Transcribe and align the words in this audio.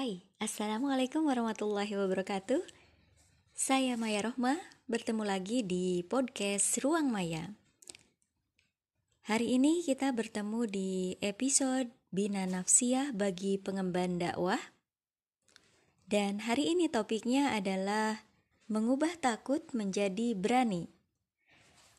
Hai, 0.00 0.24
Assalamualaikum 0.40 1.28
warahmatullahi 1.28 1.92
wabarakatuh. 1.92 2.64
Saya 3.52 4.00
Maya 4.00 4.24
Rohmah, 4.24 4.56
bertemu 4.88 5.28
lagi 5.28 5.60
di 5.60 6.00
podcast 6.08 6.80
Ruang 6.80 7.12
Maya. 7.12 7.52
Hari 9.28 9.60
ini 9.60 9.84
kita 9.84 10.08
bertemu 10.16 10.64
di 10.72 11.20
episode 11.20 11.92
Bina 12.08 12.48
Nafsiyah 12.48 13.12
bagi 13.12 13.60
pengemban 13.60 14.16
dakwah. 14.16 14.72
Dan 16.08 16.48
hari 16.48 16.72
ini 16.72 16.88
topiknya 16.88 17.52
adalah 17.52 18.24
Mengubah 18.72 19.20
takut 19.20 19.60
menjadi 19.76 20.32
berani. 20.32 20.88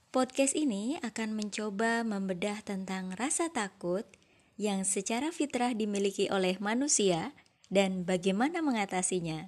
Podcast 0.10 0.58
ini 0.58 0.98
akan 1.06 1.38
mencoba 1.38 2.02
membedah 2.02 2.66
tentang 2.66 3.14
rasa 3.14 3.54
takut 3.54 4.10
yang 4.58 4.90
secara 4.90 5.30
fitrah 5.30 5.78
dimiliki 5.78 6.34
oleh 6.34 6.58
manusia 6.58 7.38
dan 7.72 8.04
bagaimana 8.04 8.60
mengatasinya. 8.60 9.48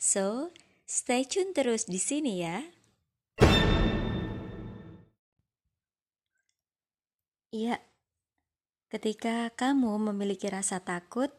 So, 0.00 0.48
stay 0.88 1.28
tune 1.28 1.52
terus 1.52 1.84
di 1.84 2.00
sini 2.00 2.40
ya. 2.40 2.64
Iya, 7.50 7.82
ketika 8.88 9.50
kamu 9.52 10.10
memiliki 10.10 10.48
rasa 10.48 10.80
takut, 10.80 11.34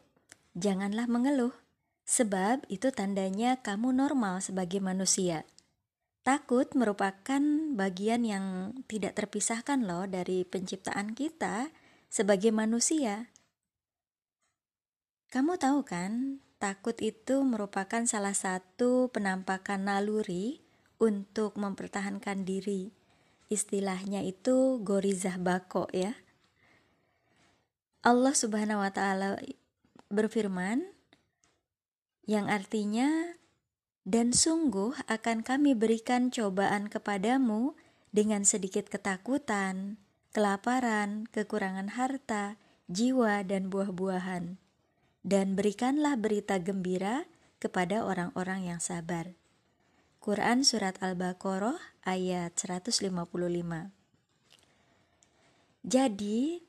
janganlah 0.52 1.08
mengeluh, 1.08 1.56
sebab 2.04 2.68
itu 2.68 2.92
tandanya 2.92 3.64
kamu 3.64 3.96
normal 3.96 4.44
sebagai 4.44 4.78
manusia. 4.78 5.48
Takut 6.22 6.70
merupakan 6.78 7.42
bagian 7.74 8.22
yang 8.22 8.76
tidak 8.86 9.18
terpisahkan 9.18 9.82
loh 9.82 10.06
dari 10.06 10.46
penciptaan 10.46 11.18
kita 11.18 11.72
sebagai 12.12 12.52
manusia. 12.54 13.31
Kamu 15.32 15.56
tahu 15.56 15.80
kan, 15.80 16.44
takut 16.60 16.92
itu 17.00 17.40
merupakan 17.40 18.04
salah 18.04 18.36
satu 18.36 19.08
penampakan 19.08 19.88
naluri 19.88 20.60
untuk 21.00 21.56
mempertahankan 21.56 22.44
diri. 22.44 22.92
Istilahnya 23.48 24.20
itu 24.28 24.76
gorizah 24.84 25.40
bako 25.40 25.88
ya. 25.96 26.20
Allah 28.04 28.36
Subhanahu 28.36 28.84
wa 28.84 28.92
taala 28.92 29.40
berfirman 30.12 30.84
yang 32.28 32.52
artinya 32.52 33.32
dan 34.04 34.36
sungguh 34.36 34.92
akan 35.08 35.40
kami 35.40 35.72
berikan 35.72 36.28
cobaan 36.28 36.92
kepadamu 36.92 37.72
dengan 38.12 38.44
sedikit 38.44 38.92
ketakutan, 38.92 39.96
kelaparan, 40.36 41.24
kekurangan 41.32 41.96
harta, 41.96 42.60
jiwa 42.92 43.40
dan 43.48 43.72
buah-buahan 43.72 44.61
dan 45.22 45.54
berikanlah 45.54 46.18
berita 46.18 46.58
gembira 46.58 47.26
kepada 47.62 48.02
orang-orang 48.02 48.74
yang 48.74 48.80
sabar. 48.82 49.38
Quran 50.22 50.62
Surat 50.62 50.98
Al-Baqarah 51.02 51.78
ayat 52.06 52.54
155 52.54 53.10
Jadi, 55.82 56.62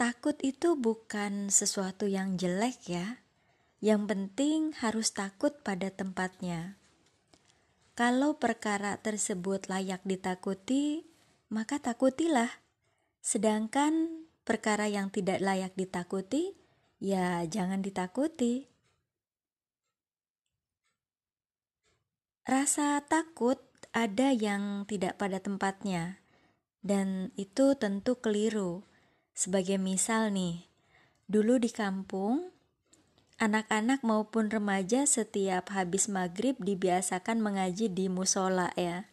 takut 0.00 0.36
itu 0.40 0.72
bukan 0.76 1.52
sesuatu 1.52 2.08
yang 2.08 2.40
jelek 2.40 2.88
ya. 2.88 3.20
Yang 3.84 4.02
penting 4.08 4.60
harus 4.80 5.12
takut 5.12 5.60
pada 5.60 5.92
tempatnya. 5.92 6.80
Kalau 7.92 8.40
perkara 8.40 8.96
tersebut 8.96 9.68
layak 9.68 10.00
ditakuti, 10.08 11.04
maka 11.52 11.76
takutilah. 11.76 12.48
Sedangkan 13.20 14.24
perkara 14.48 14.88
yang 14.88 15.12
tidak 15.12 15.44
layak 15.44 15.76
ditakuti, 15.76 16.56
ya 17.04 17.44
jangan 17.44 17.84
ditakuti. 17.84 18.72
Rasa 22.48 23.04
takut 23.04 23.60
ada 23.92 24.32
yang 24.32 24.88
tidak 24.88 25.20
pada 25.20 25.36
tempatnya, 25.40 26.20
dan 26.80 27.28
itu 27.36 27.76
tentu 27.76 28.16
keliru. 28.16 28.88
Sebagai 29.36 29.76
misal 29.76 30.32
nih, 30.32 30.64
dulu 31.28 31.60
di 31.60 31.68
kampung, 31.68 32.52
anak-anak 33.36 34.00
maupun 34.04 34.48
remaja 34.48 35.04
setiap 35.04 35.72
habis 35.72 36.08
maghrib 36.08 36.56
dibiasakan 36.60 37.40
mengaji 37.40 37.92
di 37.92 38.08
musola 38.08 38.72
ya. 38.76 39.08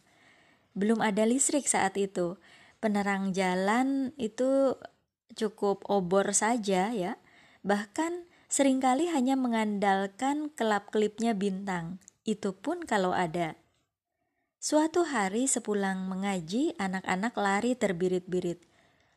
Belum 0.75 1.03
ada 1.03 1.27
listrik 1.27 1.67
saat 1.67 1.95
itu, 1.99 2.39
penerang 2.79 3.31
jalan 3.35 4.15
itu 4.15 4.75
cukup 5.35 5.87
obor 5.87 6.35
saja 6.35 6.91
ya 6.91 7.15
bahkan 7.61 8.25
sering 8.51 8.81
kali 8.81 9.07
hanya 9.09 9.37
mengandalkan 9.37 10.51
kelap-kelipnya 10.53 11.37
bintang, 11.37 12.01
itu 12.25 12.53
pun 12.53 12.83
kalau 12.85 13.13
ada. 13.15 13.57
Suatu 14.61 15.09
hari 15.09 15.49
sepulang 15.49 16.05
mengaji, 16.05 16.77
anak-anak 16.77 17.33
lari 17.33 17.73
terbirit-birit. 17.73 18.61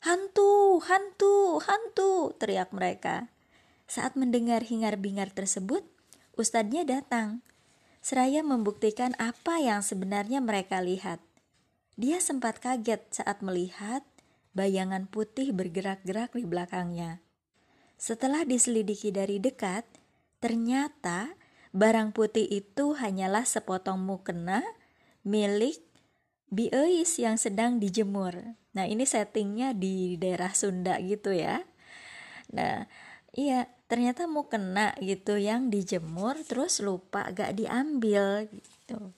Hantu, 0.00 0.80
hantu, 0.84 1.60
hantu, 1.60 2.32
teriak 2.40 2.72
mereka. 2.72 3.28
Saat 3.84 4.16
mendengar 4.16 4.64
hingar-bingar 4.64 5.32
tersebut, 5.32 5.84
ustadznya 6.36 6.84
datang. 6.84 7.44
Seraya 8.04 8.44
membuktikan 8.44 9.16
apa 9.16 9.60
yang 9.60 9.80
sebenarnya 9.80 10.44
mereka 10.44 10.80
lihat. 10.84 11.20
Dia 11.96 12.20
sempat 12.20 12.60
kaget 12.60 13.00
saat 13.12 13.40
melihat 13.40 14.04
bayangan 14.52 15.08
putih 15.08 15.56
bergerak-gerak 15.56 16.36
di 16.36 16.44
belakangnya. 16.44 17.23
Setelah 17.96 18.44
diselidiki 18.44 19.14
dari 19.14 19.40
dekat, 19.40 19.86
ternyata 20.42 21.34
barang 21.74 22.14
putih 22.14 22.46
itu 22.46 22.94
hanyalah 22.94 23.42
sepotong 23.42 23.98
mukena 23.98 24.62
milik 25.26 25.80
Bieis 26.54 27.18
yang 27.18 27.34
sedang 27.34 27.82
dijemur. 27.82 28.54
Nah, 28.78 28.86
ini 28.86 29.02
settingnya 29.02 29.74
di 29.74 30.14
daerah 30.14 30.54
Sunda 30.54 31.02
gitu 31.02 31.34
ya. 31.34 31.66
Nah, 32.54 32.86
iya, 33.34 33.66
ternyata 33.90 34.30
mukena 34.30 34.94
gitu 35.02 35.34
yang 35.34 35.66
dijemur 35.66 36.38
terus 36.46 36.78
lupa 36.78 37.26
gak 37.34 37.58
diambil 37.58 38.46
gitu. 38.46 39.10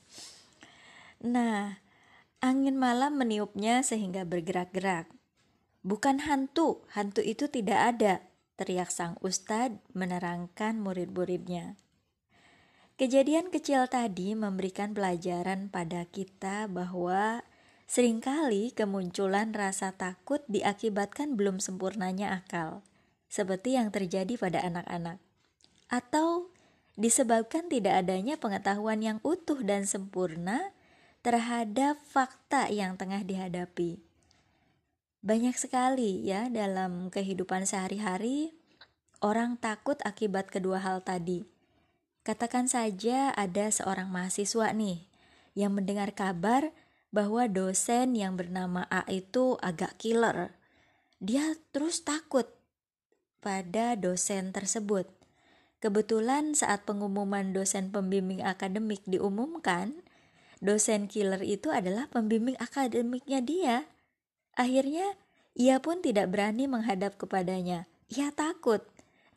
Nah, 1.28 1.76
angin 2.40 2.76
malam 2.80 3.20
meniupnya 3.20 3.84
sehingga 3.84 4.24
bergerak-gerak. 4.24 5.08
Bukan 5.84 6.24
hantu, 6.24 6.82
hantu 6.96 7.22
itu 7.22 7.46
tidak 7.46 7.94
ada, 7.94 8.14
teriak 8.56 8.88
sang 8.88 9.20
ustad 9.20 9.76
menerangkan 9.92 10.80
murid-muridnya. 10.80 11.76
Kejadian 12.96 13.52
kecil 13.52 13.84
tadi 13.92 14.32
memberikan 14.32 14.96
pelajaran 14.96 15.68
pada 15.68 16.08
kita 16.08 16.64
bahwa 16.64 17.44
sering 17.84 18.24
kali 18.24 18.72
kemunculan 18.72 19.52
rasa 19.52 19.92
takut 19.92 20.40
diakibatkan 20.48 21.36
belum 21.36 21.60
sempurnanya 21.60 22.40
akal, 22.40 22.80
seperti 23.28 23.76
yang 23.76 23.92
terjadi 23.92 24.40
pada 24.40 24.64
anak-anak, 24.64 25.20
atau 25.92 26.48
disebabkan 26.96 27.68
tidak 27.68 28.00
adanya 28.00 28.40
pengetahuan 28.40 29.04
yang 29.04 29.18
utuh 29.20 29.60
dan 29.60 29.84
sempurna 29.84 30.72
terhadap 31.20 32.00
fakta 32.08 32.72
yang 32.72 32.96
tengah 32.96 33.20
dihadapi. 33.20 34.05
Banyak 35.26 35.58
sekali 35.58 36.22
ya 36.22 36.46
dalam 36.46 37.10
kehidupan 37.10 37.66
sehari-hari 37.66 38.54
orang 39.18 39.58
takut 39.58 39.98
akibat 40.06 40.54
kedua 40.54 40.78
hal 40.78 41.02
tadi. 41.02 41.42
Katakan 42.22 42.70
saja 42.70 43.34
ada 43.34 43.66
seorang 43.66 44.06
mahasiswa 44.06 44.70
nih 44.70 45.02
yang 45.58 45.74
mendengar 45.74 46.14
kabar 46.14 46.70
bahwa 47.10 47.50
dosen 47.50 48.14
yang 48.14 48.38
bernama 48.38 48.86
A 48.86 49.02
itu 49.10 49.58
agak 49.66 49.98
killer. 49.98 50.54
Dia 51.18 51.58
terus 51.74 52.06
takut 52.06 52.46
pada 53.42 53.98
dosen 53.98 54.54
tersebut. 54.54 55.10
Kebetulan 55.82 56.54
saat 56.54 56.86
pengumuman 56.86 57.50
dosen 57.50 57.90
pembimbing 57.90 58.46
akademik 58.46 59.02
diumumkan, 59.10 60.06
dosen 60.62 61.10
killer 61.10 61.42
itu 61.42 61.74
adalah 61.74 62.06
pembimbing 62.14 62.54
akademiknya 62.62 63.42
dia. 63.42 63.76
Akhirnya, 64.56 65.20
ia 65.56 65.80
pun 65.80 66.04
tidak 66.04 66.28
berani 66.28 66.68
menghadap 66.68 67.16
kepadanya. 67.16 67.88
Ia 68.12 68.28
takut. 68.28 68.84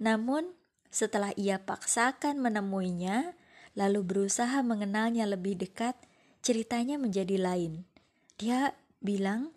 Namun, 0.03 0.51
setelah 0.91 1.31
ia 1.39 1.63
paksakan 1.63 2.43
menemuinya, 2.43 3.39
lalu 3.79 4.03
berusaha 4.03 4.59
mengenalnya 4.59 5.23
lebih 5.23 5.55
dekat, 5.55 5.95
ceritanya 6.43 6.99
menjadi 6.99 7.39
lain. 7.39 7.87
Dia 8.35 8.75
bilang, 8.99 9.55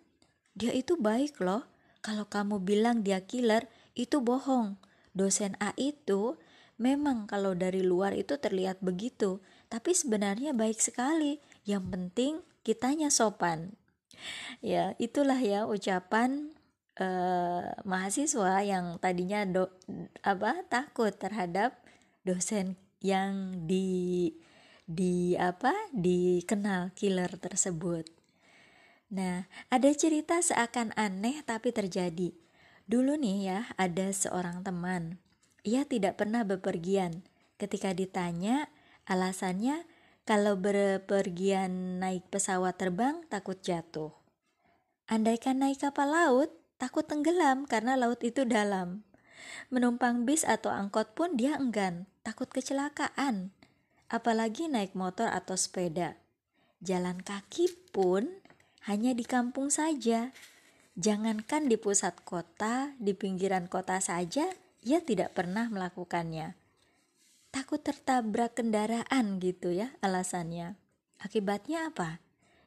"Dia 0.55 0.71
itu 0.71 0.95
baik 0.95 1.43
loh. 1.43 1.67
Kalau 1.99 2.31
kamu 2.31 2.63
bilang 2.63 3.03
dia 3.03 3.19
killer, 3.27 3.67
itu 3.99 4.23
bohong. 4.23 4.79
Dosen 5.19 5.59
A 5.59 5.75
itu 5.75 6.39
memang 6.79 7.27
kalau 7.27 7.59
dari 7.59 7.83
luar 7.83 8.15
itu 8.15 8.39
terlihat 8.39 8.79
begitu, 8.79 9.43
tapi 9.67 9.99
sebenarnya 9.99 10.55
baik 10.55 10.79
sekali. 10.79 11.43
Yang 11.67 11.85
penting 11.91 12.33
kitanya 12.63 13.11
sopan." 13.11 13.83
ya 14.63 14.95
itulah 15.03 15.39
ya 15.39 15.67
ucapan 15.67 16.52
uh, 16.99 17.73
mahasiswa 17.87 18.61
yang 18.65 18.99
tadinya 18.99 19.47
do, 19.47 19.71
apa 20.21 20.67
takut 20.69 21.15
terhadap 21.15 21.79
dosen 22.27 22.77
yang 23.01 23.65
di 23.65 24.31
di 24.83 25.39
apa 25.39 25.73
dikenal 25.95 26.93
killer 26.93 27.31
tersebut. 27.39 28.05
Nah, 29.13 29.45
ada 29.69 29.91
cerita 29.93 30.41
seakan 30.41 30.97
aneh 30.97 31.45
tapi 31.45 31.69
terjadi. 31.69 32.33
Dulu 32.89 33.21
nih 33.21 33.39
ya, 33.45 33.61
ada 33.77 34.09
seorang 34.09 34.65
teman. 34.65 35.21
Ia 35.63 35.85
tidak 35.85 36.19
pernah 36.19 36.43
bepergian. 36.49 37.23
Ketika 37.61 37.93
ditanya, 37.93 38.73
alasannya 39.07 39.85
kalau 40.25 40.57
berpergian 40.59 42.01
naik 42.03 42.27
pesawat 42.33 42.79
terbang 42.81 43.23
takut 43.29 43.61
jatuh. 43.61 44.17
Andaikan 45.07 45.61
naik 45.61 45.83
kapal 45.83 46.09
laut, 46.09 46.51
takut 46.83 47.07
tenggelam 47.07 47.71
karena 47.71 47.95
laut 47.95 48.19
itu 48.27 48.43
dalam. 48.43 49.07
Menumpang 49.71 50.27
bis 50.27 50.43
atau 50.43 50.75
angkot 50.75 51.15
pun 51.15 51.39
dia 51.39 51.55
enggan, 51.55 52.11
takut 52.27 52.51
kecelakaan. 52.51 53.55
Apalagi 54.11 54.67
naik 54.67 54.99
motor 54.99 55.31
atau 55.31 55.55
sepeda. 55.55 56.19
Jalan 56.83 57.23
kaki 57.23 57.71
pun 57.95 58.27
hanya 58.91 59.15
di 59.15 59.23
kampung 59.23 59.71
saja. 59.71 60.35
Jangankan 60.99 61.71
di 61.71 61.79
pusat 61.79 62.19
kota, 62.27 62.99
di 62.99 63.15
pinggiran 63.15 63.71
kota 63.71 64.03
saja, 64.03 64.51
ia 64.83 64.99
tidak 64.99 65.39
pernah 65.39 65.71
melakukannya 65.71 66.59
takut 67.53 67.85
tertabrak 67.85 68.57
kendaraan 68.57 69.37
gitu 69.39 69.71
ya 69.71 69.93
alasannya. 70.01 70.81
Akibatnya 71.21 71.93
apa? 71.93 72.19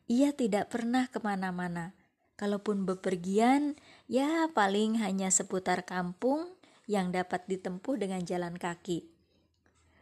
Ia 0.05 0.31
tidak 0.31 0.69
pernah 0.69 1.09
ke 1.09 1.17
mana-mana. 1.19 1.97
Kalaupun 2.37 2.85
bepergian, 2.85 3.75
ya 4.05 4.49
paling 4.53 5.01
hanya 5.01 5.29
seputar 5.33 5.85
kampung 5.85 6.53
yang 6.85 7.09
dapat 7.09 7.45
ditempuh 7.49 7.97
dengan 7.97 8.21
jalan 8.21 8.57
kaki. 8.57 9.09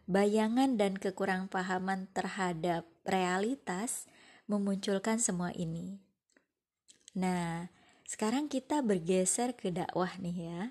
Bayangan 0.04 0.76
dan 0.76 1.00
kekurang 1.00 1.48
pahaman 1.48 2.12
terhadap 2.12 2.84
realitas 3.08 4.08
memunculkan 4.52 5.20
semua 5.20 5.56
ini. 5.56 6.04
Nah, 7.16 7.72
sekarang 8.04 8.52
kita 8.52 8.84
bergeser 8.84 9.56
ke 9.56 9.72
dakwah 9.72 10.12
nih 10.20 10.38
ya. 10.52 10.62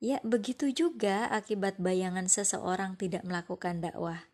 Ya, 0.00 0.16
begitu 0.24 0.72
juga 0.72 1.28
akibat 1.28 1.76
bayangan 1.76 2.24
seseorang 2.32 2.96
tidak 2.96 3.20
melakukan 3.20 3.84
dakwah. 3.84 4.24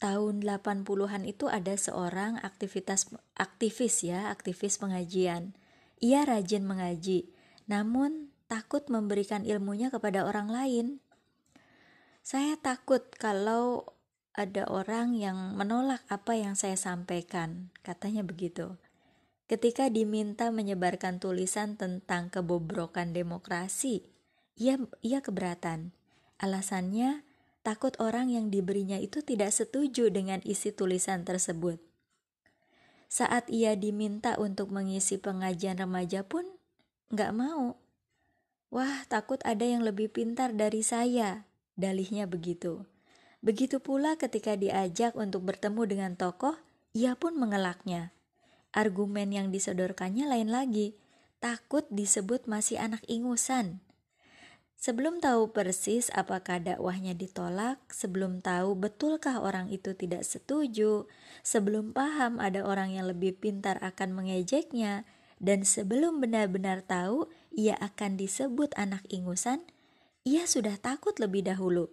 Tahun 0.00 0.40
80-an 0.40 1.28
itu 1.28 1.44
ada 1.52 1.76
seorang 1.76 2.40
aktivitas 2.40 3.12
aktivis 3.36 4.00
ya, 4.00 4.32
aktivis 4.32 4.80
pengajian. 4.80 5.52
Ia 6.00 6.24
rajin 6.24 6.64
mengaji, 6.64 7.28
namun 7.68 8.32
takut 8.48 8.88
memberikan 8.88 9.44
ilmunya 9.44 9.92
kepada 9.92 10.24
orang 10.24 10.48
lain. 10.48 10.86
Saya 12.24 12.56
takut 12.56 13.04
kalau 13.16 13.84
ada 14.32 14.64
orang 14.72 15.12
yang 15.12 15.58
menolak 15.60 16.00
apa 16.08 16.40
yang 16.40 16.56
saya 16.56 16.80
sampaikan, 16.80 17.68
katanya 17.84 18.24
begitu. 18.24 18.80
Ketika 19.50 19.90
diminta 19.90 20.48
menyebarkan 20.54 21.18
tulisan 21.18 21.74
tentang 21.74 22.30
kebobrokan 22.30 23.10
demokrasi, 23.10 24.06
ia, 24.54 24.78
ia 25.02 25.20
keberatan. 25.20 25.90
Alasannya, 26.38 27.26
takut 27.66 27.98
orang 27.98 28.30
yang 28.30 28.48
diberinya 28.48 28.96
itu 28.96 29.20
tidak 29.26 29.50
setuju 29.50 30.08
dengan 30.08 30.38
isi 30.46 30.70
tulisan 30.70 31.26
tersebut. 31.26 31.89
Saat 33.10 33.50
ia 33.50 33.74
diminta 33.74 34.38
untuk 34.38 34.70
mengisi 34.70 35.18
pengajian 35.18 35.82
remaja 35.82 36.22
pun, 36.22 36.46
nggak 37.10 37.34
mau. 37.34 37.74
Wah, 38.70 39.02
takut 39.10 39.42
ada 39.42 39.66
yang 39.66 39.82
lebih 39.82 40.14
pintar 40.14 40.54
dari 40.54 40.86
saya, 40.86 41.42
dalihnya 41.74 42.30
begitu. 42.30 42.86
Begitu 43.42 43.82
pula 43.82 44.14
ketika 44.14 44.54
diajak 44.54 45.18
untuk 45.18 45.42
bertemu 45.42 45.82
dengan 45.90 46.12
tokoh, 46.14 46.54
ia 46.94 47.18
pun 47.18 47.34
mengelaknya. 47.34 48.14
Argumen 48.70 49.34
yang 49.34 49.50
disodorkannya 49.50 50.30
lain 50.30 50.54
lagi, 50.54 50.94
takut 51.42 51.82
disebut 51.90 52.46
masih 52.46 52.78
anak 52.78 53.02
ingusan. 53.10 53.82
Sebelum 54.80 55.20
tahu 55.20 55.52
persis 55.52 56.08
apakah 56.16 56.56
dakwahnya 56.56 57.12
ditolak, 57.12 57.76
sebelum 57.92 58.40
tahu 58.40 58.72
betulkah 58.72 59.44
orang 59.44 59.68
itu 59.68 59.92
tidak 59.92 60.24
setuju, 60.24 61.04
sebelum 61.44 61.92
paham 61.92 62.40
ada 62.40 62.64
orang 62.64 62.96
yang 62.96 63.04
lebih 63.04 63.36
pintar 63.36 63.76
akan 63.84 64.16
mengejeknya, 64.16 65.04
dan 65.36 65.68
sebelum 65.68 66.24
benar-benar 66.24 66.80
tahu 66.80 67.28
ia 67.52 67.76
akan 67.76 68.16
disebut 68.16 68.72
anak 68.80 69.04
ingusan, 69.12 69.68
ia 70.24 70.48
sudah 70.48 70.80
takut 70.80 71.12
lebih 71.20 71.44
dahulu. 71.44 71.92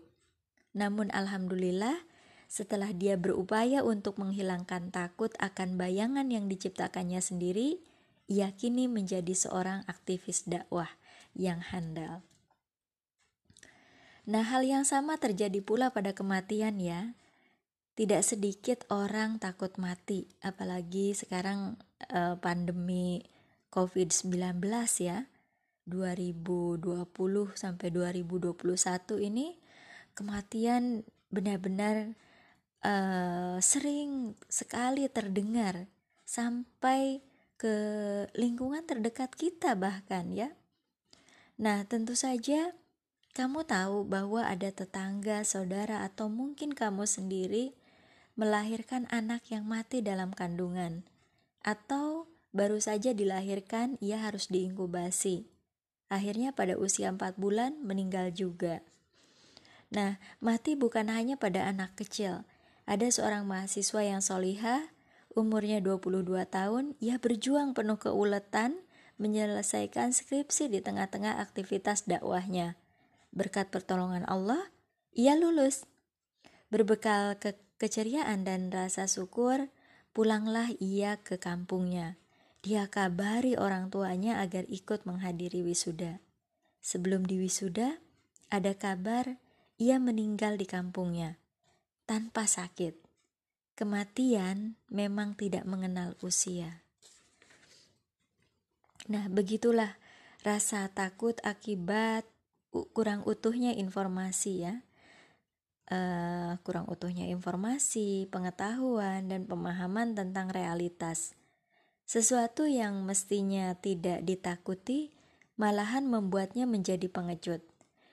Namun 0.71 1.11
alhamdulillah, 1.11 2.07
setelah 2.47 2.95
dia 2.95 3.19
berupaya 3.19 3.83
untuk 3.83 4.15
menghilangkan 4.15 4.95
takut 4.95 5.35
akan 5.43 5.75
bayangan 5.75 6.31
yang 6.31 6.47
diciptakannya 6.47 7.19
sendiri, 7.19 7.83
ia 8.31 8.55
kini 8.55 8.87
menjadi 8.87 9.35
seorang 9.35 9.83
aktivis 9.91 10.47
dakwah 10.47 10.87
yang 11.35 11.59
handal. 11.59 12.23
Nah, 14.27 14.43
hal 14.43 14.67
yang 14.67 14.83
sama 14.83 15.15
terjadi 15.15 15.63
pula 15.63 15.95
pada 15.95 16.11
kematian 16.11 16.77
ya. 16.83 17.15
Tidak 17.97 18.21
sedikit 18.21 18.85
orang 18.93 19.41
takut 19.41 19.73
mati, 19.81 20.29
apalagi 20.43 21.17
sekarang 21.17 21.79
eh, 22.11 22.35
pandemi 22.37 23.23
COVID-19 23.71 24.61
ya. 24.99 25.25
2020 25.87 27.07
sampai 27.55 27.87
2021 27.95 28.51
ini 29.23 29.55
kematian 30.11 31.07
benar-benar 31.31 32.11
uh, 32.83 33.57
sering 33.63 34.35
sekali 34.51 35.07
terdengar 35.07 35.87
sampai 36.27 37.23
ke 37.55 37.75
lingkungan 38.35 38.83
terdekat 38.83 39.31
kita 39.33 39.73
bahkan 39.79 40.29
ya. 40.35 40.51
Nah, 41.57 41.87
tentu 41.89 42.13
saja 42.13 42.75
kamu 43.37 43.69
tahu 43.69 44.01
bahwa 44.01 44.41
ada 44.41 44.73
tetangga, 44.73 45.45
saudara 45.45 46.01
atau 46.01 46.25
mungkin 46.25 46.73
kamu 46.73 47.05
sendiri 47.05 47.77
melahirkan 48.33 49.05
anak 49.13 49.45
yang 49.53 49.61
mati 49.69 50.01
dalam 50.01 50.33
kandungan 50.33 51.05
atau 51.61 52.25
baru 52.49 52.81
saja 52.81 53.13
dilahirkan 53.13 54.01
ia 54.01 54.17
harus 54.25 54.49
diinkubasi. 54.49 55.45
Akhirnya 56.09 56.49
pada 56.57 56.81
usia 56.81 57.13
4 57.13 57.37
bulan 57.37 57.77
meninggal 57.85 58.33
juga. 58.33 58.81
Nah, 59.93 60.17
mati 60.41 60.73
bukan 60.73 61.05
hanya 61.13 61.37
pada 61.37 61.69
anak 61.69 61.93
kecil, 61.93 62.41
ada 62.89 63.05
seorang 63.05 63.45
mahasiswa 63.45 64.01
yang 64.01 64.25
solihah, 64.25 64.89
umurnya 65.37 65.77
22 65.77 66.25
tahun, 66.49 66.97
ia 66.97 67.21
berjuang 67.21 67.77
penuh 67.77 68.01
keuletan 68.01 68.81
menyelesaikan 69.21 70.09
skripsi 70.09 70.73
di 70.73 70.81
tengah-tengah 70.81 71.37
aktivitas 71.37 72.09
dakwahnya. 72.09 72.86
Berkat 73.31 73.69
pertolongan 73.73 74.23
Allah, 74.25 74.71
ia 75.15 75.33
lulus. 75.35 75.87
Berbekal 76.67 77.39
ke 77.39 77.55
keceriaan 77.79 78.43
dan 78.43 78.73
rasa 78.73 79.07
syukur, 79.07 79.71
pulanglah 80.11 80.73
ia 80.81 81.21
ke 81.21 81.37
kampungnya. 81.37 82.17
Dia 82.65 82.89
kabari 82.89 83.55
orang 83.55 83.93
tuanya 83.93 84.43
agar 84.43 84.65
ikut 84.67 85.07
menghadiri 85.07 85.63
wisuda. 85.63 86.19
Sebelum 86.81 87.23
di 87.23 87.39
wisuda, 87.39 87.99
ada 88.47 88.73
kabar 88.75 89.39
ia 89.77 90.01
meninggal 90.01 90.57
di 90.57 90.65
kampungnya 90.65 91.37
tanpa 92.07 92.47
sakit. 92.47 92.97
Kematian 93.77 94.79
memang 94.89 95.37
tidak 95.37 95.67
mengenal 95.69 96.17
usia. 96.25 96.81
Nah, 99.05 99.29
begitulah 99.29 100.01
rasa 100.41 100.89
takut 100.89 101.37
akibat 101.45 102.25
kurang 102.93 103.25
utuhnya 103.25 103.73
informasi 103.73 104.53
ya. 104.61 104.75
Uh, 105.87 106.59
kurang 106.67 106.85
utuhnya 106.91 107.25
informasi, 107.31 108.27
pengetahuan, 108.27 109.31
dan 109.31 109.47
pemahaman 109.47 110.13
tentang 110.13 110.51
realitas. 110.51 111.33
Sesuatu 112.03 112.67
yang 112.67 113.07
mestinya 113.07 113.71
tidak 113.79 114.21
ditakuti, 114.27 115.15
malahan 115.55 116.05
membuatnya 116.05 116.67
menjadi 116.67 117.07
pengejut. 117.07 117.63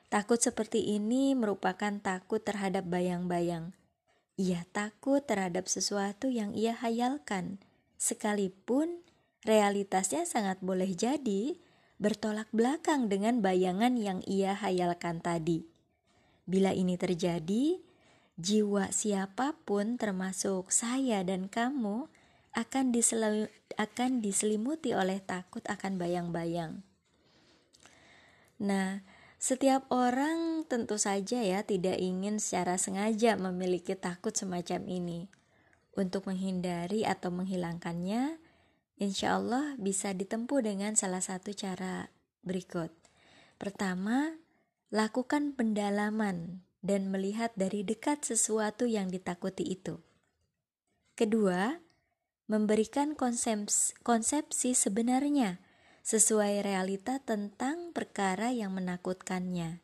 Takut 0.06 0.38
seperti 0.38 0.94
ini 0.94 1.35
merupakan 1.35 1.99
takut 1.99 2.38
terhadap 2.38 2.87
bayang-bayang, 2.87 3.75
ia 4.35 4.66
takut 4.75 5.23
terhadap 5.23 5.71
sesuatu 5.71 6.26
yang 6.26 6.50
ia 6.59 6.75
hayalkan, 6.75 7.62
sekalipun 7.99 9.02
realitasnya 9.47 10.26
sangat 10.26 10.59
boleh 10.59 10.90
jadi 10.90 11.54
bertolak 11.98 12.50
belakang 12.50 13.06
dengan 13.06 13.40
bayangan 13.40 13.94
yang 13.98 14.20
ia 14.26 14.54
hayalkan 14.54 15.22
tadi. 15.22 15.66
Bila 16.44 16.74
ini 16.74 16.98
terjadi, 17.00 17.80
jiwa 18.36 18.92
siapa 18.92 19.56
pun 19.64 19.96
termasuk 19.96 20.68
saya 20.70 21.24
dan 21.24 21.48
kamu 21.48 22.10
akan, 22.54 22.84
disel 22.94 23.48
akan 23.80 24.22
diselimuti 24.22 24.94
oleh 24.94 25.18
takut 25.22 25.64
akan 25.66 25.98
bayang-bayang. 25.98 26.86
Nah, 28.62 29.02
Setiap 29.44 29.84
orang 29.92 30.64
tentu 30.72 30.96
saja 30.96 31.44
ya 31.44 31.60
tidak 31.68 32.00
ingin 32.00 32.40
secara 32.40 32.80
sengaja 32.80 33.36
memiliki 33.36 33.92
takut 33.92 34.32
semacam 34.32 34.88
ini. 34.88 35.28
Untuk 35.92 36.24
menghindari 36.24 37.04
atau 37.04 37.28
menghilangkannya, 37.28 38.40
insya 38.96 39.36
Allah 39.36 39.74
bisa 39.76 40.14
ditempuh 40.14 40.62
dengan 40.62 40.94
salah 40.94 41.20
satu 41.20 41.50
cara 41.52 42.14
berikut. 42.46 42.92
Pertama, 43.58 44.38
lakukan 44.94 45.56
pendalaman 45.56 46.62
dan 46.84 47.10
melihat 47.10 47.50
dari 47.56 47.82
dekat 47.82 48.22
sesuatu 48.22 48.84
yang 48.84 49.08
ditakuti 49.08 49.64
itu. 49.64 49.98
Kedua, 51.18 51.82
memberikan 52.46 53.18
konsepsi, 53.18 53.96
konsepsi 54.06 54.76
sebenarnya 54.76 55.58
sesuai 56.04 56.62
realita 56.62 57.18
tentang 57.18 57.90
perkara 57.90 58.52
yang 58.52 58.76
menakutkannya. 58.76 59.80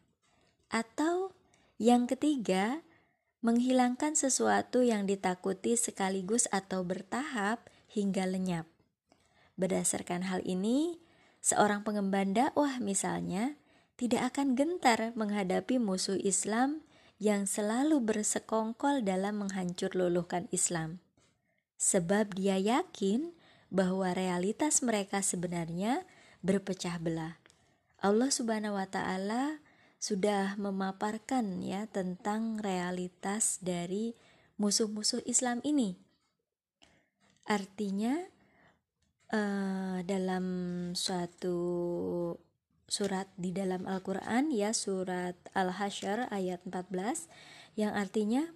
Atau 0.70 1.34
yang 1.80 2.04
ketiga, 2.06 2.84
menghilangkan 3.42 4.14
sesuatu 4.14 4.84
yang 4.84 5.08
ditakuti 5.08 5.74
sekaligus 5.74 6.46
atau 6.54 6.84
bertahap 6.86 7.66
hingga 7.90 8.28
lenyap. 8.28 8.69
Berdasarkan 9.60 10.24
hal 10.24 10.40
ini, 10.48 10.96
seorang 11.44 11.84
pengemban 11.84 12.32
dakwah 12.32 12.80
misalnya 12.80 13.60
tidak 14.00 14.32
akan 14.32 14.56
gentar 14.56 15.12
menghadapi 15.12 15.76
musuh 15.76 16.16
Islam 16.16 16.80
yang 17.20 17.44
selalu 17.44 18.00
bersekongkol 18.00 19.04
dalam 19.04 19.44
menghancur 19.44 19.92
luluhkan 19.92 20.48
Islam. 20.48 21.04
Sebab 21.76 22.32
dia 22.40 22.56
yakin 22.56 23.36
bahwa 23.68 24.16
realitas 24.16 24.80
mereka 24.80 25.20
sebenarnya 25.20 26.08
berpecah 26.40 26.96
belah. 26.96 27.36
Allah 28.00 28.32
Subhanahu 28.32 28.80
wa 28.80 28.88
taala 28.88 29.60
sudah 30.00 30.56
memaparkan 30.56 31.60
ya 31.60 31.84
tentang 31.84 32.56
realitas 32.64 33.60
dari 33.60 34.16
musuh-musuh 34.56 35.20
Islam 35.28 35.60
ini. 35.60 36.00
Artinya 37.44 38.39
uh, 39.32 39.98
dalam 40.04 40.44
suatu 40.92 41.58
surat 42.90 43.30
di 43.38 43.54
dalam 43.54 43.86
Al-Qur'an 43.86 44.50
ya 44.50 44.74
surat 44.74 45.38
Al-Hasyr 45.54 46.26
ayat 46.34 46.62
14 46.66 47.30
yang 47.78 47.94
artinya 47.94 48.50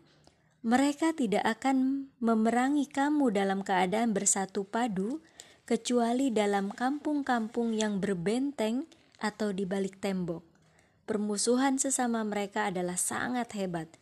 mereka 0.64 1.12
tidak 1.12 1.44
akan 1.44 2.08
memerangi 2.24 2.88
kamu 2.88 3.36
dalam 3.36 3.60
keadaan 3.60 4.16
bersatu 4.16 4.64
padu, 4.64 5.20
kecuali 5.68 6.32
dalam 6.32 6.72
kampung-kampung 6.72 7.76
yang 7.76 8.00
berbenteng 8.00 8.88
atau 9.20 9.52
di 9.52 9.68
balik 9.68 10.00
tembok. 10.00 10.40
Permusuhan 11.04 11.76
sesama 11.76 12.24
mereka 12.24 12.72
adalah 12.72 12.96
sangat 12.96 13.52
hebat. 13.60 13.92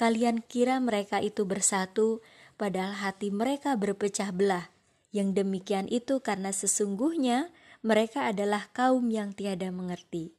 Kalian 0.00 0.40
kira 0.40 0.80
mereka 0.80 1.20
itu 1.20 1.44
bersatu, 1.44 2.24
padahal 2.56 2.96
hati 2.96 3.28
mereka 3.28 3.76
berpecah 3.76 4.32
belah. 4.32 4.72
Yang 5.14 5.44
demikian 5.44 5.86
itu 5.90 6.18
karena 6.22 6.50
sesungguhnya 6.50 7.50
mereka 7.86 8.30
adalah 8.30 8.70
kaum 8.74 9.06
yang 9.10 9.30
tiada 9.32 9.70
mengerti. 9.70 10.34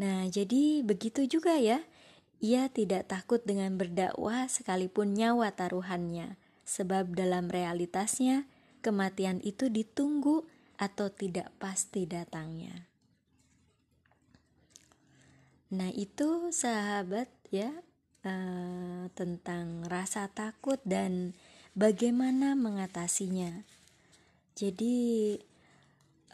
Nah, 0.00 0.24
jadi 0.32 0.80
begitu 0.80 1.28
juga 1.28 1.60
ya 1.60 1.84
ia 2.40 2.72
tidak 2.72 3.12
takut 3.12 3.44
dengan 3.44 3.76
berdakwah 3.76 4.48
sekalipun 4.48 5.12
nyawa 5.12 5.52
taruhannya, 5.52 6.40
sebab 6.64 7.12
dalam 7.12 7.52
realitasnya 7.52 8.48
kematian 8.80 9.44
itu 9.44 9.68
ditunggu 9.68 10.48
atau 10.80 11.12
tidak 11.12 11.52
pasti 11.60 12.08
datangnya. 12.08 12.88
Nah, 15.70 15.92
itu 15.92 16.48
sahabat 16.48 17.28
ya 17.52 17.70
uh, 18.24 19.04
tentang 19.12 19.84
rasa 19.84 20.32
takut 20.32 20.80
dan 20.88 21.36
bagaimana 21.74 22.58
mengatasinya. 22.58 23.62
Jadi 24.58 25.38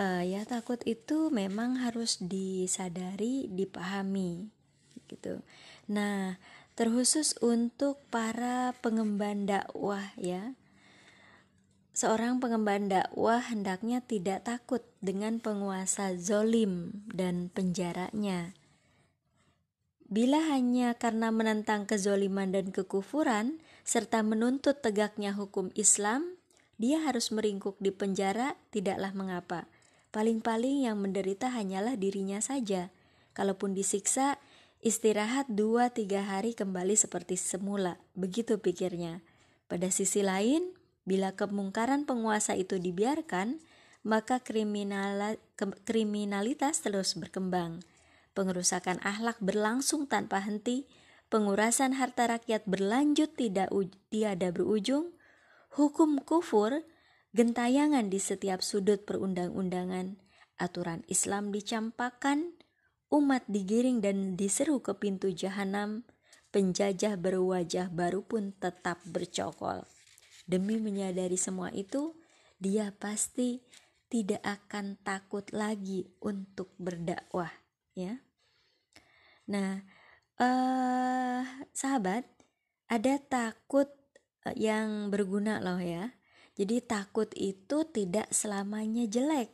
uh, 0.00 0.22
ya 0.24 0.42
takut 0.48 0.80
itu 0.88 1.28
memang 1.32 1.80
harus 1.80 2.20
disadari, 2.20 3.48
dipahami 3.52 4.48
gitu. 5.06 5.40
Nah, 5.86 6.38
terkhusus 6.74 7.38
untuk 7.40 8.02
para 8.10 8.74
pengemban 8.82 9.46
dakwah 9.46 10.12
ya. 10.18 10.58
Seorang 11.96 12.44
pengemban 12.44 12.92
dakwah 12.92 13.40
hendaknya 13.40 14.04
tidak 14.04 14.44
takut 14.44 14.84
dengan 15.00 15.40
penguasa 15.40 16.12
zolim 16.20 16.92
dan 17.08 17.48
penjaranya. 17.48 18.52
Bila 20.06 20.38
hanya 20.52 20.92
karena 20.94 21.32
menentang 21.32 21.88
kezoliman 21.88 22.52
dan 22.52 22.68
kekufuran, 22.68 23.58
serta 23.86 24.26
menuntut 24.26 24.82
tegaknya 24.82 25.30
hukum 25.30 25.70
Islam, 25.78 26.34
dia 26.76 26.98
harus 27.06 27.30
meringkuk 27.30 27.78
di 27.78 27.94
penjara, 27.94 28.58
tidaklah 28.74 29.14
mengapa. 29.14 29.70
Paling-paling 30.10 30.90
yang 30.90 30.98
menderita 30.98 31.54
hanyalah 31.54 31.94
dirinya 31.94 32.42
saja. 32.42 32.90
Kalaupun 33.32 33.78
disiksa, 33.78 34.42
Istirahat 34.86 35.50
dua 35.50 35.90
tiga 35.90 36.22
hari 36.22 36.54
kembali 36.54 36.94
seperti 36.94 37.34
semula, 37.34 37.98
begitu 38.14 38.62
pikirnya. 38.62 39.18
Pada 39.66 39.90
sisi 39.90 40.22
lain, 40.22 40.62
bila 41.02 41.34
kemungkaran 41.34 42.06
penguasa 42.06 42.54
itu 42.54 42.78
dibiarkan, 42.78 43.58
maka 44.06 44.38
kriminalitas 45.82 46.86
terus 46.86 47.18
berkembang. 47.18 47.82
Pengerusakan 48.38 49.02
akhlak 49.02 49.42
berlangsung 49.42 50.06
tanpa 50.06 50.38
henti, 50.44 50.86
pengurasan 51.28 51.96
harta 51.96 52.30
rakyat 52.30 52.66
berlanjut 52.66 53.34
tidak 53.34 53.70
tiada 54.12 54.52
berujung, 54.54 55.14
hukum 55.74 56.22
kufur 56.22 56.86
gentayangan 57.36 58.08
di 58.08 58.22
setiap 58.22 58.64
sudut 58.64 59.04
perundang-undangan, 59.04 60.16
aturan 60.56 61.04
Islam 61.06 61.52
dicampakkan, 61.52 62.56
Umat 63.06 63.46
digiring 63.46 64.02
dan 64.02 64.34
diseru 64.34 64.82
ke 64.82 64.90
pintu 64.98 65.30
jahanam, 65.30 66.02
penjajah 66.50 67.14
berwajah 67.14 67.86
baru 67.86 68.26
pun 68.26 68.50
tetap 68.58 68.98
bercokol. 69.06 69.86
Demi 70.42 70.82
menyadari 70.82 71.38
semua 71.38 71.70
itu, 71.70 72.18
dia 72.58 72.90
pasti 72.98 73.62
tidak 74.10 74.42
akan 74.42 74.98
takut 75.06 75.46
lagi 75.54 76.10
untuk 76.18 76.74
berdakwah, 76.82 77.54
ya. 77.94 78.18
Nah, 79.46 79.86
uh, 80.40 81.42
sahabat, 81.72 82.24
ada 82.86 83.18
takut 83.18 83.90
eh, 84.46 84.54
yang 84.56 85.10
berguna 85.12 85.60
loh 85.60 85.80
ya. 85.80 86.14
Jadi 86.56 86.80
takut 86.80 87.28
itu 87.36 87.84
tidak 87.92 88.32
selamanya 88.32 89.04
jelek. 89.04 89.52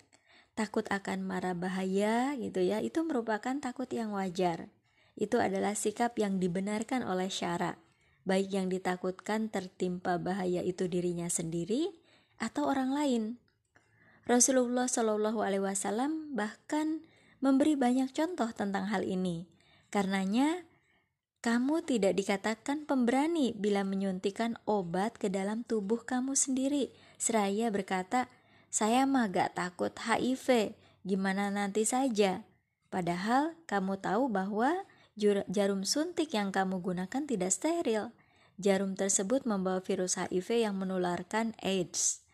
Takut 0.55 0.87
akan 0.87 1.25
marah 1.25 1.57
bahaya 1.57 2.37
gitu 2.37 2.61
ya 2.62 2.79
itu 2.79 3.03
merupakan 3.03 3.57
takut 3.59 3.89
yang 3.91 4.15
wajar. 4.15 4.71
Itu 5.19 5.41
adalah 5.43 5.75
sikap 5.75 6.15
yang 6.21 6.39
dibenarkan 6.39 7.03
oleh 7.03 7.33
syara. 7.33 7.81
Baik 8.23 8.55
yang 8.55 8.67
ditakutkan 8.71 9.51
tertimpa 9.51 10.15
bahaya 10.23 10.62
itu 10.62 10.87
dirinya 10.87 11.27
sendiri 11.27 11.91
atau 12.39 12.71
orang 12.71 12.95
lain. 12.95 13.23
Rasulullah 14.23 14.87
Shallallahu 14.87 15.43
Alaihi 15.43 15.67
Wasallam 15.67 16.39
bahkan 16.39 17.03
memberi 17.43 17.75
banyak 17.75 18.15
contoh 18.15 18.47
tentang 18.55 18.87
hal 18.87 19.03
ini. 19.03 19.51
Karenanya 19.91 20.62
kamu 21.43 21.83
tidak 21.83 22.15
dikatakan 22.15 22.87
pemberani 22.87 23.51
bila 23.59 23.83
menyuntikkan 23.83 24.57
obat 24.65 25.19
ke 25.19 25.27
dalam 25.27 25.67
tubuh 25.67 26.07
kamu 26.07 26.39
sendiri 26.39 26.95
seraya 27.19 27.69
berkata 27.75 28.31
saya 28.73 29.05
mah 29.05 29.29
gak 29.29 29.53
takut 29.61 29.93
HIV, 29.93 30.73
gimana 31.05 31.53
nanti 31.53 31.85
saja. 31.85 32.41
Padahal 32.89 33.53
kamu 33.69 34.01
tahu 34.01 34.33
bahwa 34.33 34.89
jarum 35.53 35.85
suntik 35.85 36.33
yang 36.33 36.49
kamu 36.49 36.81
gunakan 36.81 37.23
tidak 37.29 37.53
steril. 37.53 38.17
Jarum 38.57 38.97
tersebut 38.97 39.45
membawa 39.45 39.85
virus 39.85 40.17
HIV 40.17 40.65
yang 40.65 40.81
menularkan 40.81 41.53
AIDS. 41.61 42.25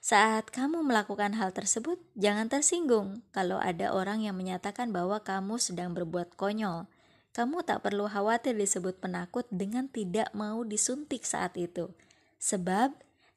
Saat 0.00 0.48
kamu 0.48 0.80
melakukan 0.80 1.36
hal 1.36 1.52
tersebut, 1.52 2.00
jangan 2.16 2.48
tersinggung 2.48 3.20
kalau 3.28 3.60
ada 3.60 3.92
orang 3.92 4.24
yang 4.24 4.40
menyatakan 4.40 4.88
bahwa 4.88 5.20
kamu 5.20 5.60
sedang 5.60 5.92
berbuat 5.92 6.32
konyol. 6.32 6.88
Kamu 7.34 7.66
tak 7.66 7.82
perlu 7.82 8.06
khawatir 8.06 8.54
disebut 8.54 9.02
penakut 9.02 9.44
dengan 9.50 9.90
tidak 9.90 10.30
mau 10.32 10.62
disuntik 10.62 11.26
saat 11.26 11.58
itu. 11.58 11.90
Sebab 12.38 12.94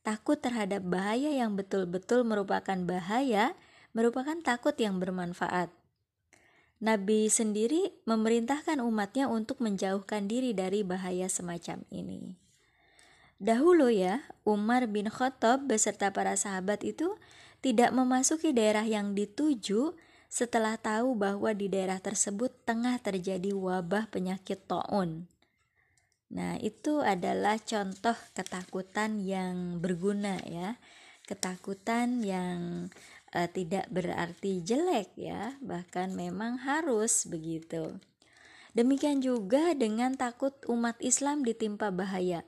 Takut 0.08 0.40
terhadap 0.40 0.88
bahaya 0.88 1.36
yang 1.36 1.60
betul-betul 1.60 2.24
merupakan 2.24 2.80
bahaya, 2.88 3.52
merupakan 3.92 4.40
takut 4.40 4.72
yang 4.80 5.04
bermanfaat. 5.04 5.68
Nabi 6.80 7.28
sendiri 7.28 7.92
memerintahkan 8.08 8.80
umatnya 8.80 9.28
untuk 9.28 9.60
menjauhkan 9.60 10.32
diri 10.32 10.56
dari 10.56 10.88
bahaya 10.88 11.28
semacam 11.28 11.84
ini. 11.92 12.40
Dahulu 13.36 13.92
ya, 13.92 14.24
Umar 14.48 14.88
bin 14.88 15.12
Khattab 15.12 15.68
beserta 15.68 16.16
para 16.16 16.40
sahabat 16.40 16.88
itu 16.88 17.20
tidak 17.60 17.92
memasuki 17.92 18.56
daerah 18.56 18.88
yang 18.88 19.12
dituju 19.12 19.92
setelah 20.28 20.76
tahu 20.76 21.16
bahwa 21.16 21.56
di 21.56 21.72
daerah 21.72 21.98
tersebut 22.04 22.52
tengah 22.68 23.00
terjadi 23.00 23.56
wabah 23.56 24.12
penyakit 24.12 24.68
taun. 24.68 25.32
Nah, 26.28 26.60
itu 26.60 27.00
adalah 27.00 27.56
contoh 27.64 28.16
ketakutan 28.36 29.24
yang 29.24 29.80
berguna 29.80 30.36
ya. 30.44 30.76
Ketakutan 31.24 32.24
yang 32.24 32.92
uh, 33.32 33.48
tidak 33.48 33.88
berarti 33.88 34.64
jelek 34.64 35.16
ya, 35.16 35.56
bahkan 35.64 36.12
memang 36.12 36.60
harus 36.64 37.28
begitu. 37.28 38.00
Demikian 38.76 39.24
juga 39.24 39.74
dengan 39.74 40.14
takut 40.20 40.54
umat 40.68 41.00
Islam 41.00 41.42
ditimpa 41.48 41.90
bahaya. 41.90 42.44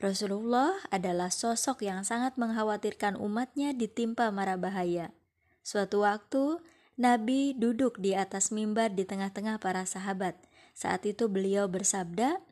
Rasulullah 0.00 0.74
adalah 0.88 1.28
sosok 1.28 1.84
yang 1.84 2.02
sangat 2.02 2.34
mengkhawatirkan 2.40 3.20
umatnya 3.20 3.76
ditimpa 3.76 4.32
mara 4.32 4.56
bahaya. 4.56 5.12
Suatu 5.60 6.02
waktu, 6.08 6.58
Nabi 7.00 7.56
duduk 7.56 7.96
di 7.96 8.12
atas 8.12 8.52
mimbar 8.52 8.92
di 8.92 9.08
tengah-tengah 9.08 9.56
para 9.56 9.88
sahabat. 9.88 10.36
Saat 10.76 11.08
itu 11.08 11.32
beliau 11.32 11.64
bersabda, 11.64 12.44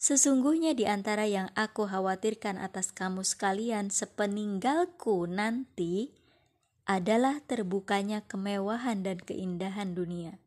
Sesungguhnya 0.00 0.72
di 0.72 0.88
antara 0.88 1.28
yang 1.28 1.52
aku 1.52 1.84
khawatirkan 1.84 2.56
atas 2.56 2.88
kamu 2.88 3.20
sekalian 3.20 3.92
sepeninggalku 3.92 5.28
nanti 5.28 6.16
adalah 6.88 7.44
terbukanya 7.44 8.24
kemewahan 8.24 9.04
dan 9.04 9.20
keindahan 9.20 9.92
dunia. 9.92 10.40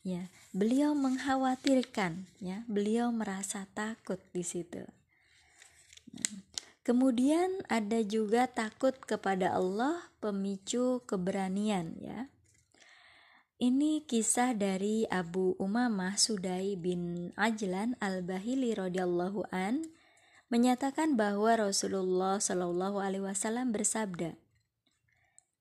Ya, 0.00 0.32
beliau 0.56 0.96
mengkhawatirkan, 0.96 2.24
ya, 2.40 2.64
beliau 2.72 3.12
merasa 3.12 3.68
takut 3.76 4.18
di 4.32 4.40
situ. 4.40 4.80
Kemudian 6.82 7.62
ada 7.70 8.02
juga 8.02 8.50
takut 8.50 8.98
kepada 9.06 9.54
Allah 9.54 10.10
pemicu 10.18 10.98
keberanian 11.06 11.94
ya. 12.02 12.26
Ini 13.62 14.02
kisah 14.02 14.58
dari 14.58 15.06
Abu 15.06 15.54
Umamah 15.62 16.18
Sudai 16.18 16.74
bin 16.74 17.30
Ajlan 17.38 17.94
Al-Bahili 18.02 18.74
radhiyallahu 18.74 19.46
an 19.54 19.86
menyatakan 20.50 21.14
bahwa 21.14 21.54
Rasulullah 21.54 22.42
Shallallahu 22.42 22.98
alaihi 22.98 23.30
wasallam 23.30 23.70
bersabda, 23.70 24.34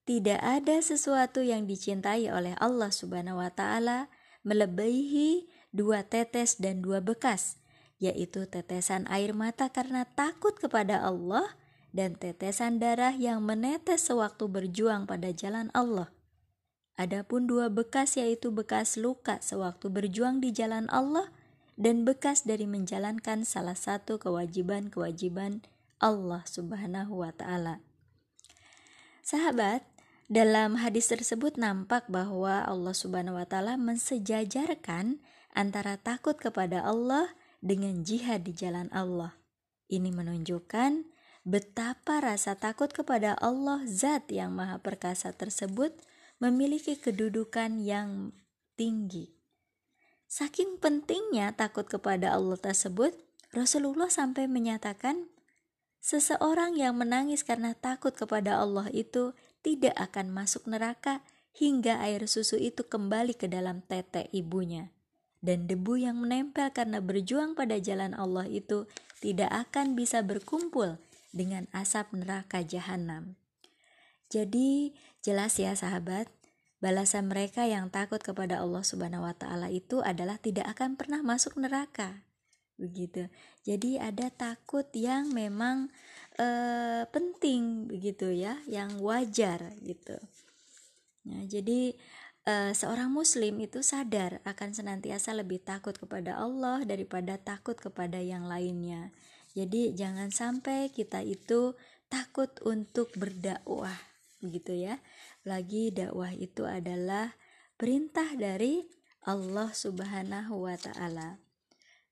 "Tidak 0.09 0.41
ada 0.41 0.81
sesuatu 0.81 1.45
yang 1.45 1.69
dicintai 1.69 2.33
oleh 2.33 2.57
Allah 2.57 2.89
Subhanahu 2.89 3.37
wa 3.37 3.53
taala 3.53 4.09
melebihi 4.41 5.45
dua 5.69 6.01
tetes 6.01 6.57
dan 6.57 6.81
dua 6.81 7.05
bekas 7.05 7.60
yaitu 8.01 8.49
tetesan 8.49 9.05
air 9.13 9.37
mata 9.37 9.69
karena 9.69 10.09
takut 10.09 10.57
kepada 10.57 11.05
Allah 11.05 11.53
dan 11.93 12.17
tetesan 12.17 12.81
darah 12.81 13.13
yang 13.13 13.45
menetes 13.45 14.09
sewaktu 14.09 14.49
berjuang 14.49 15.05
pada 15.05 15.29
jalan 15.29 15.69
Allah. 15.77 16.09
Adapun 16.97 17.45
dua 17.45 17.69
bekas 17.69 18.17
yaitu 18.17 18.49
bekas 18.49 18.97
luka 18.97 19.37
sewaktu 19.39 19.87
berjuang 19.87 20.41
di 20.41 20.49
jalan 20.49 20.89
Allah 20.89 21.29
dan 21.77 22.03
bekas 22.03 22.43
dari 22.43 22.65
menjalankan 22.65 23.45
salah 23.45 23.77
satu 23.77 24.17
kewajiban-kewajiban 24.17 25.61
Allah 26.01 26.41
Subhanahu 26.49 27.21
wa 27.21 27.31
taala. 27.31 27.85
Sahabat, 29.21 29.85
dalam 30.25 30.81
hadis 30.81 31.13
tersebut 31.13 31.59
nampak 31.59 32.09
bahwa 32.09 32.65
Allah 32.65 32.95
Subhanahu 32.97 33.37
wa 33.37 33.45
taala 33.45 33.77
mensejajarkan 33.77 35.21
antara 35.53 35.99
takut 36.01 36.39
kepada 36.39 36.81
Allah 36.81 37.33
dengan 37.61 38.01
jihad 38.01 38.43
di 38.43 38.51
jalan 38.57 38.89
Allah. 38.91 39.37
Ini 39.87 40.09
menunjukkan 40.09 41.05
betapa 41.45 42.19
rasa 42.19 42.57
takut 42.57 42.89
kepada 42.89 43.37
Allah 43.37 43.85
Zat 43.85 44.33
yang 44.33 44.57
Maha 44.57 44.81
Perkasa 44.81 45.31
tersebut 45.31 45.93
memiliki 46.41 46.97
kedudukan 46.97 47.79
yang 47.79 48.33
tinggi. 48.73 49.37
Saking 50.25 50.81
pentingnya 50.81 51.53
takut 51.53 51.85
kepada 51.85 52.33
Allah 52.33 52.57
tersebut, 52.57 53.13
Rasulullah 53.53 54.09
sampai 54.09 54.47
menyatakan, 54.49 55.29
seseorang 56.01 56.79
yang 56.79 56.97
menangis 56.97 57.45
karena 57.45 57.77
takut 57.77 58.15
kepada 58.15 58.57
Allah 58.57 58.89
itu 58.89 59.37
tidak 59.61 59.93
akan 59.99 60.33
masuk 60.33 60.65
neraka 60.65 61.21
hingga 61.53 61.99
air 62.01 62.25
susu 62.25 62.57
itu 62.57 62.87
kembali 62.87 63.35
ke 63.35 63.51
dalam 63.51 63.83
tete 63.83 64.31
ibunya 64.31 64.89
dan 65.41 65.65
debu 65.65 65.97
yang 65.97 66.21
menempel 66.21 66.69
karena 66.69 67.01
berjuang 67.01 67.57
pada 67.57 67.81
jalan 67.81 68.13
Allah 68.13 68.45
itu 68.45 68.85
tidak 69.19 69.49
akan 69.49 69.97
bisa 69.97 70.21
berkumpul 70.21 71.01
dengan 71.33 71.65
asap 71.73 72.13
neraka 72.13 72.61
jahanam. 72.61 73.35
Jadi, 74.31 74.95
jelas 75.19 75.59
ya 75.59 75.75
sahabat, 75.75 76.31
balasan 76.79 77.27
mereka 77.27 77.67
yang 77.67 77.91
takut 77.91 78.21
kepada 78.23 78.63
Allah 78.63 78.85
Subhanahu 78.85 79.27
wa 79.27 79.35
taala 79.35 79.67
itu 79.67 79.99
adalah 80.01 80.39
tidak 80.39 80.71
akan 80.77 80.95
pernah 80.95 81.19
masuk 81.19 81.59
neraka. 81.59 82.23
Begitu. 82.79 83.29
Jadi 83.61 84.01
ada 84.01 84.33
takut 84.33 84.87
yang 84.95 85.29
memang 85.35 85.93
eh, 86.41 87.03
penting 87.11 87.91
begitu 87.91 88.33
ya, 88.33 88.57
yang 88.65 88.97
wajar 88.97 89.77
gitu. 89.85 90.17
Nah, 91.27 91.45
jadi 91.45 91.93
uh, 92.45 92.71
seorang 92.73 93.13
muslim 93.13 93.61
itu 93.61 93.85
sadar 93.85 94.41
akan 94.47 94.73
senantiasa 94.73 95.35
lebih 95.37 95.61
takut 95.61 95.97
kepada 95.97 96.37
Allah 96.37 96.81
daripada 96.85 97.37
takut 97.37 97.77
kepada 97.77 98.17
yang 98.21 98.45
lainnya. 98.49 99.13
Jadi 99.51 99.91
jangan 99.91 100.31
sampai 100.31 100.89
kita 100.95 101.21
itu 101.27 101.75
takut 102.07 102.51
untuk 102.63 103.11
berdakwah 103.19 104.11
begitu 104.41 104.73
ya. 104.73 105.03
Lagi 105.45 105.93
dakwah 105.93 106.31
itu 106.33 106.65
adalah 106.65 107.35
perintah 107.75 108.33
dari 108.37 108.87
Allah 109.21 109.69
Subhanahu 109.69 110.65
wa 110.65 110.77
taala. 110.79 111.37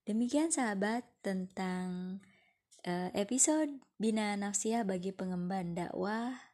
Demikian 0.05 0.49
sahabat 0.49 1.05
tentang 1.21 2.19
uh, 2.85 3.09
episode 3.13 3.81
Bina 4.01 4.33
Nafsiyah 4.37 4.85
bagi 4.85 5.13
pengemban 5.13 5.77
dakwah 5.77 6.48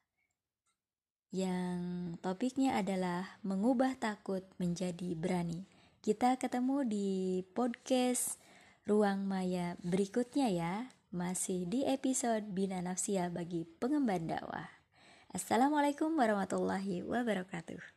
yang 1.36 2.16
topiknya 2.24 2.80
adalah 2.80 3.36
mengubah 3.44 4.00
takut 4.00 4.48
menjadi 4.56 5.12
berani. 5.20 5.68
Kita 6.00 6.40
ketemu 6.40 6.88
di 6.88 7.10
podcast 7.52 8.40
Ruang 8.88 9.28
Maya 9.28 9.76
berikutnya 9.84 10.48
ya, 10.48 10.88
masih 11.12 11.68
di 11.68 11.84
episode 11.84 12.48
Bina 12.56 12.80
Nafsia 12.80 13.28
bagi 13.28 13.68
pengemban 13.68 14.32
dakwah. 14.32 14.72
Assalamualaikum 15.36 16.16
warahmatullahi 16.16 17.04
wabarakatuh. 17.04 17.95